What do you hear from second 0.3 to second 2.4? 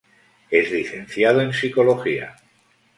Es licenciado en psicología.